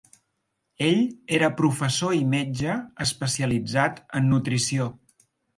[0.85, 0.97] Ell
[1.39, 4.93] era professor i metge especialitzat en nutrició.